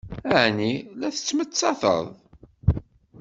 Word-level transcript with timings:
Ɛni 0.41 0.73
la 0.99 1.09
tettmettated? 1.15 2.05